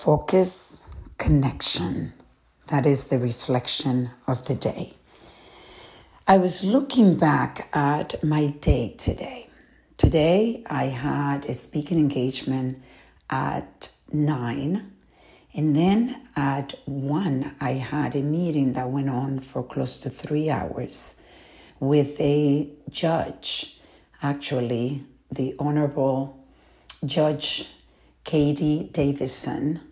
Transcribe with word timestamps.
Focus, 0.00 0.82
connection. 1.18 2.14
That 2.68 2.86
is 2.86 3.08
the 3.08 3.18
reflection 3.18 4.10
of 4.26 4.46
the 4.46 4.54
day. 4.54 4.94
I 6.26 6.38
was 6.38 6.64
looking 6.64 7.16
back 7.16 7.68
at 7.74 8.24
my 8.24 8.46
day 8.46 8.94
today. 8.96 9.50
Today, 9.98 10.64
I 10.70 10.84
had 10.84 11.44
a 11.44 11.52
speaking 11.52 11.98
engagement 11.98 12.82
at 13.28 13.92
nine, 14.10 14.90
and 15.52 15.76
then 15.76 16.28
at 16.34 16.72
one, 16.86 17.54
I 17.60 17.72
had 17.72 18.16
a 18.16 18.22
meeting 18.22 18.72
that 18.72 18.88
went 18.88 19.10
on 19.10 19.40
for 19.40 19.62
close 19.62 19.98
to 19.98 20.08
three 20.08 20.48
hours 20.48 21.20
with 21.78 22.18
a 22.22 22.70
judge, 22.88 23.78
actually, 24.22 25.04
the 25.30 25.54
Honorable 25.58 26.42
Judge 27.04 27.68
Katie 28.24 28.88
Davison, 28.94 29.88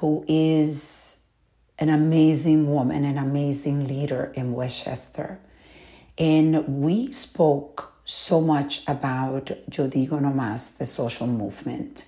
who 0.00 0.24
is 0.26 1.18
an 1.78 1.90
amazing 1.90 2.72
woman, 2.72 3.04
an 3.04 3.18
amazing 3.18 3.86
leader 3.86 4.32
in 4.34 4.52
Westchester. 4.52 5.38
And 6.16 6.80
we 6.82 7.12
spoke 7.12 7.92
so 8.04 8.40
much 8.40 8.82
about 8.88 9.50
Yo 9.50 9.88
Digo 9.88 10.78
the 10.78 10.86
social 10.86 11.26
movement, 11.26 12.06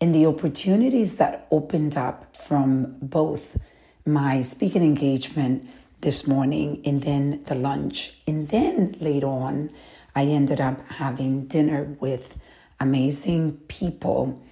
and 0.00 0.14
the 0.14 0.26
opportunities 0.26 1.16
that 1.16 1.46
opened 1.50 1.96
up 1.96 2.36
from 2.36 2.96
both 3.00 3.56
my 4.04 4.42
speaking 4.42 4.82
engagement 4.82 5.68
this 6.00 6.26
morning 6.26 6.80
and 6.84 7.02
then 7.02 7.40
the 7.42 7.54
lunch. 7.54 8.18
And 8.26 8.48
then 8.48 8.96
later 9.00 9.28
on, 9.28 9.70
I 10.14 10.24
ended 10.24 10.60
up 10.60 10.80
having 10.88 11.46
dinner 11.46 11.96
with 12.00 12.36
amazing 12.80 13.58
people 13.68 14.42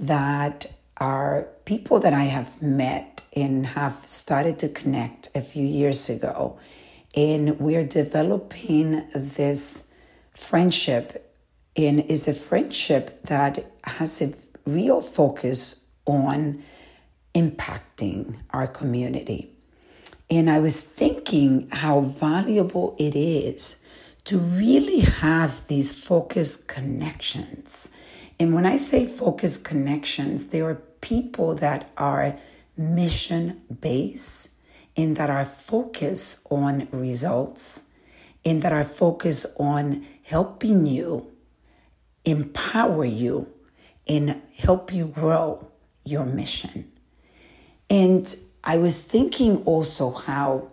that 0.00 0.66
are 1.02 1.48
people 1.64 1.98
that 1.98 2.12
I 2.12 2.24
have 2.24 2.62
met 2.62 3.22
and 3.34 3.66
have 3.66 4.06
started 4.06 4.56
to 4.60 4.68
connect 4.68 5.28
a 5.34 5.40
few 5.40 5.66
years 5.66 6.08
ago. 6.08 6.60
And 7.16 7.58
we're 7.58 7.84
developing 7.84 9.02
this 9.12 9.84
friendship, 10.30 11.34
and 11.76 11.98
is 12.00 12.28
a 12.28 12.32
friendship 12.32 13.24
that 13.24 13.66
has 13.82 14.22
a 14.22 14.32
real 14.64 15.00
focus 15.00 15.86
on 16.06 16.62
impacting 17.34 18.36
our 18.50 18.68
community. 18.68 19.50
And 20.30 20.48
I 20.48 20.60
was 20.60 20.80
thinking 20.80 21.68
how 21.70 22.00
valuable 22.00 22.94
it 22.98 23.16
is 23.16 23.82
to 24.24 24.38
really 24.38 25.00
have 25.00 25.66
these 25.66 25.92
focused 25.92 26.68
connections. 26.68 27.90
And 28.38 28.54
when 28.54 28.66
I 28.66 28.76
say 28.76 29.04
focused 29.04 29.64
connections, 29.64 30.46
there 30.46 30.66
are 30.66 30.80
people 31.02 31.54
that 31.56 31.90
are 31.98 32.38
mission 32.74 33.60
based 33.82 34.48
and 34.96 35.16
that 35.16 35.28
are 35.28 35.44
focused 35.44 36.46
on 36.50 36.88
results 36.90 37.88
and 38.44 38.62
that 38.62 38.72
are 38.72 38.84
focused 38.84 39.46
on 39.58 40.06
helping 40.24 40.86
you, 40.86 41.30
empower 42.24 43.04
you, 43.04 43.48
and 44.08 44.40
help 44.56 44.92
you 44.92 45.06
grow 45.06 45.68
your 46.04 46.24
mission. 46.24 46.90
And 47.90 48.34
I 48.64 48.78
was 48.78 49.02
thinking 49.02 49.58
also 49.64 50.10
how 50.10 50.70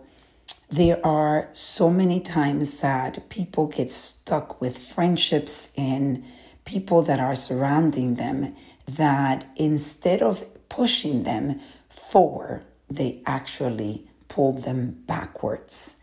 there 0.70 1.04
are 1.04 1.48
so 1.52 1.90
many 1.90 2.20
times 2.20 2.80
that 2.80 3.28
people 3.28 3.66
get 3.66 3.90
stuck 3.90 4.60
with 4.60 4.78
friendships 4.78 5.72
and 5.76 6.24
people 6.64 7.02
that 7.02 7.18
are 7.18 7.34
surrounding 7.34 8.14
them 8.14 8.54
that 8.96 9.46
instead 9.56 10.22
of 10.22 10.44
pushing 10.68 11.24
them 11.24 11.60
forward, 11.88 12.64
they 12.88 13.22
actually 13.26 14.08
pull 14.28 14.52
them 14.52 15.02
backwards. 15.06 15.96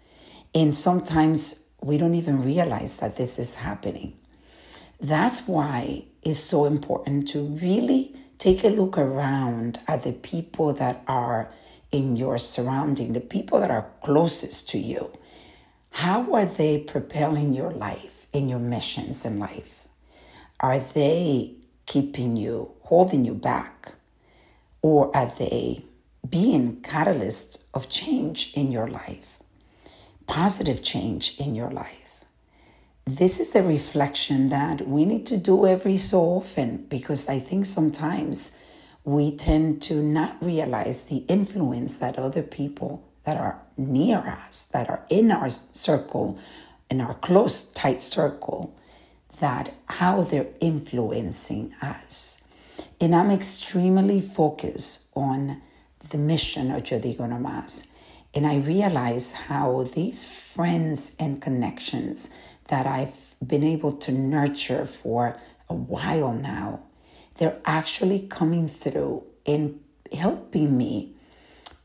And 0.53 0.75
sometimes 0.75 1.63
we 1.81 1.97
don't 1.97 2.15
even 2.15 2.43
realize 2.43 2.97
that 2.97 3.17
this 3.17 3.39
is 3.39 3.55
happening. 3.55 4.17
That's 4.99 5.47
why 5.47 6.05
it's 6.23 6.39
so 6.39 6.65
important 6.65 7.27
to 7.30 7.42
really 7.42 8.15
take 8.37 8.64
a 8.64 8.70
look 8.70 8.97
around 8.97 9.80
at 9.87 10.03
the 10.03 10.14
people 10.14 10.73
that 10.73 11.03
are 11.08 11.52
in 11.92 12.15
your 12.15 12.37
surrounding, 12.37 13.14
the 13.14 13.21
people 13.21 13.59
that 13.59 13.71
are 13.71 13.89
closest 14.02 14.70
to 14.70 14.77
you. 14.77 15.11
How 15.92 16.33
are 16.33 16.45
they 16.45 16.80
propelling 16.80 17.53
your 17.53 17.71
life 17.71 18.27
and 18.33 18.49
your 18.49 18.59
missions 18.59 19.26
in 19.26 19.39
life? 19.39 19.87
Are 20.59 20.80
they 20.80 21.55
keeping 21.86 22.36
you, 22.36 22.71
holding 22.87 23.25
you 23.25 23.33
back? 23.33 23.95
Or 24.81 25.15
are 25.15 25.31
they 25.39 25.83
being 26.27 26.81
catalyst 26.81 27.59
of 27.73 27.89
change 27.89 28.53
in 28.55 28.71
your 28.71 28.87
life? 28.87 29.39
Positive 30.25 30.81
change 30.81 31.37
in 31.37 31.55
your 31.55 31.70
life? 31.70 32.23
This 33.05 33.39
is 33.39 33.55
a 33.55 33.64
reflection 33.64 34.49
that 34.49 34.87
we 34.87 35.05
need 35.05 35.26
to 35.27 35.37
do 35.37 35.65
every 35.65 35.97
so 35.97 36.20
often 36.20 36.86
because 36.89 37.30
I 37.30 37.39
think 37.39 37.65
sometimes 37.65 38.58
we 39.03 39.36
tend 39.36 39.81
to 39.83 40.03
not 40.03 40.36
realize 40.42 41.05
the 41.05 41.23
influence 41.30 41.99
that 41.99 42.20
other 42.20 42.43
people 42.43 43.03
that 43.23 43.37
are 43.37 43.61
near 43.77 44.17
us, 44.17 44.64
that 44.64 44.89
are 44.89 45.03
in 45.09 45.31
our 45.31 45.49
circle, 45.49 46.37
in 46.89 46.99
our 47.02 47.14
close, 47.14 47.64
tight 47.71 48.02
circle, 48.02 48.73
that 49.39 49.73
how 49.86 50.21
they're 50.21 50.47
influencing 50.59 51.73
us. 51.81 52.46
And 52.99 53.15
I'm 53.15 53.30
extremely 53.31 54.21
focused 54.21 55.09
on 55.15 55.61
the 56.09 56.17
mission 56.17 56.71
of 56.71 56.89
Yo 56.89 56.99
Digo. 56.99 57.87
And 58.33 58.47
I 58.47 58.58
realize 58.58 59.31
how 59.33 59.83
these 59.83 60.25
friends 60.25 61.15
and 61.19 61.41
connections 61.41 62.30
that 62.67 62.85
I've 62.85 63.35
been 63.45 63.63
able 63.63 63.93
to 63.93 64.11
nurture 64.11 64.85
for 64.85 65.37
a 65.69 65.75
while 65.75 66.33
now 66.33 66.81
they're 67.37 67.59
actually 67.65 68.21
coming 68.21 68.67
through 68.67 69.23
and 69.45 69.79
helping 70.11 70.77
me 70.77 71.14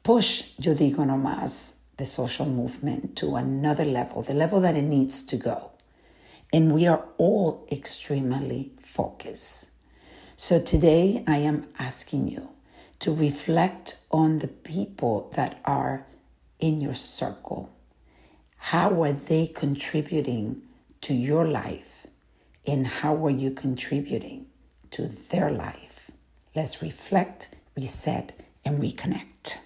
push 0.02 0.52
Yo 0.58 0.74
Digo 0.74 1.78
the 1.98 2.06
social 2.06 2.46
movement, 2.46 3.16
to 3.16 3.36
another 3.36 3.84
level, 3.84 4.22
the 4.22 4.32
level 4.34 4.60
that 4.60 4.74
it 4.74 4.82
needs 4.82 5.22
to 5.26 5.36
go. 5.36 5.70
And 6.52 6.72
we 6.72 6.86
are 6.86 7.04
all 7.18 7.66
extremely 7.70 8.72
focused. 8.82 9.71
So 10.42 10.58
today 10.58 11.22
I 11.24 11.36
am 11.36 11.68
asking 11.78 12.26
you 12.26 12.48
to 12.98 13.14
reflect 13.14 14.00
on 14.10 14.38
the 14.38 14.48
people 14.48 15.30
that 15.36 15.60
are 15.64 16.04
in 16.58 16.80
your 16.80 16.96
circle. 16.96 17.70
How 18.56 19.04
are 19.04 19.12
they 19.12 19.46
contributing 19.46 20.62
to 21.02 21.14
your 21.14 21.46
life? 21.46 22.08
And 22.66 22.88
how 22.88 23.24
are 23.24 23.30
you 23.30 23.52
contributing 23.52 24.46
to 24.90 25.06
their 25.06 25.48
life. 25.48 26.10
Let's 26.56 26.82
reflect, 26.82 27.54
reset, 27.76 28.32
and 28.64 28.80
reconnect. 28.80 29.61